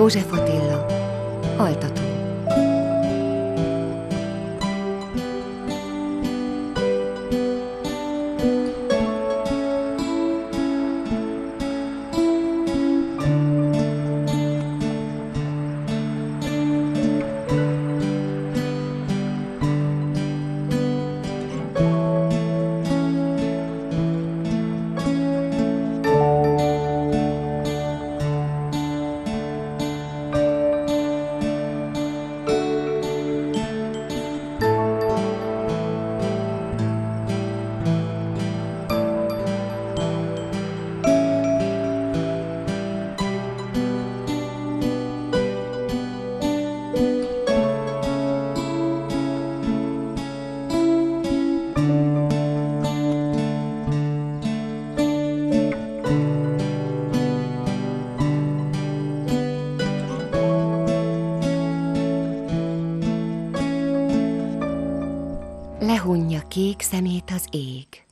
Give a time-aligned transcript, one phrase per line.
[0.00, 0.86] József Attila,
[1.58, 1.89] Altató.
[66.40, 68.04] Lehunja kék szemét az ég,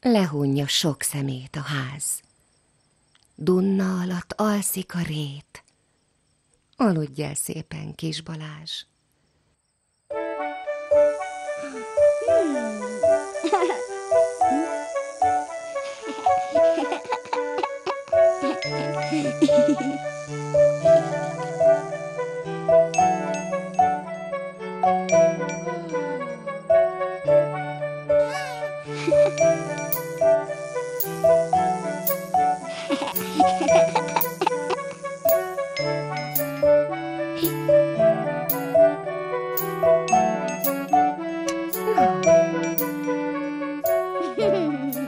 [0.00, 2.22] lehunja sok szemét a ház.
[3.34, 5.64] Dunna alatt alszik a rét,
[6.76, 8.84] aludj el szépen, kis Balázs.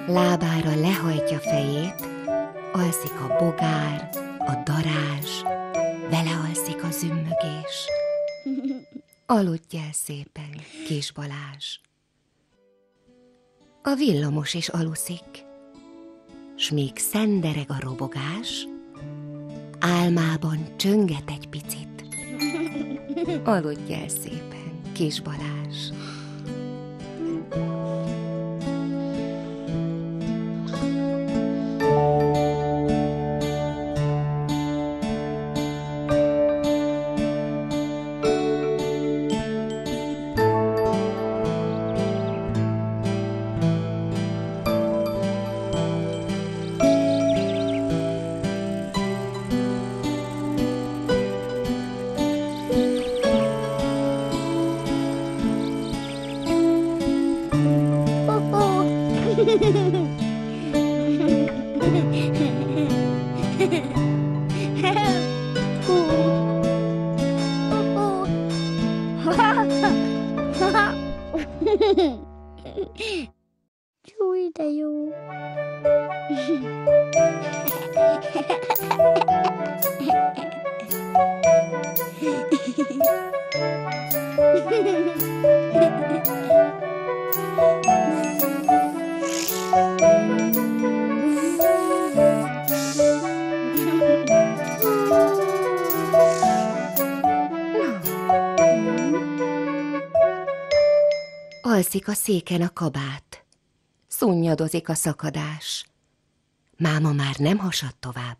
[0.06, 2.08] Lábára lehajtja fejét,
[2.72, 4.08] alszik a bogár,
[4.38, 5.42] a darázs,
[6.10, 7.88] vele alszik a zümmögés.
[9.26, 11.78] Aludj el szépen, kis Balázs.
[13.82, 15.44] A villamos is aluszik,
[16.56, 18.66] s még szendereg a robogás,
[19.78, 21.83] álmában csönget egy picit.
[23.44, 25.90] Aludj el szépen, kis Balázs.
[74.02, 74.88] 注意だよ。
[101.84, 103.44] Alszik a széken a kabát,
[104.06, 105.86] szunnyadozik a szakadás.
[106.76, 108.38] Máma már nem hasad tovább.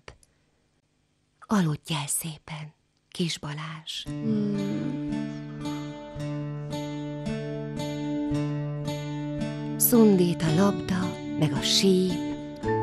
[1.41, 2.75] Aludj el szépen,
[3.09, 4.05] kis Balázs.
[9.77, 10.99] Szundít a labda,
[11.39, 12.13] meg a síp,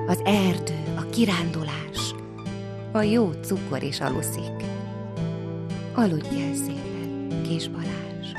[0.07, 2.13] az erdő, a kirándulás.
[2.91, 4.63] A jó cukor is aluszik.
[5.93, 8.31] Aludj el szépen, kis Balázs.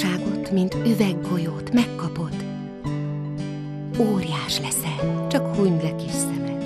[0.00, 2.34] Távolságot, mint üveggolyót megkapod.
[3.98, 6.64] Óriás leszel, csak hunyd le kis szemed.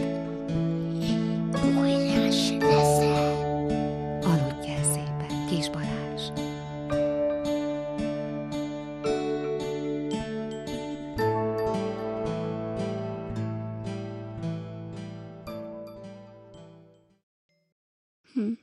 [1.78, 3.34] Óriás leszel.
[4.22, 6.22] Aludj el szépen, kis Balázs.
[18.34, 18.58] Hmm.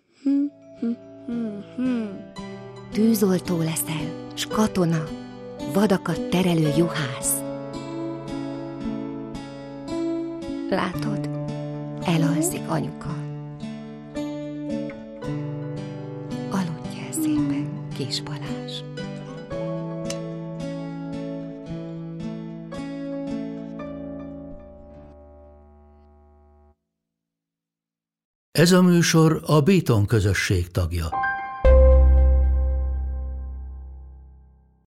[2.92, 5.04] tűzoltó leszel, s katona,
[5.74, 7.34] vadakat terelő juhász.
[10.70, 11.30] Látod,
[12.04, 13.16] elalszik anyuka.
[16.50, 18.82] Aludj el szépen, kis Balázs.
[28.52, 31.27] Ez a műsor a Béton közösség tagja.